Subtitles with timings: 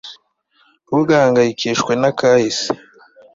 [0.85, 2.67] ntugahangayikishwe na kahise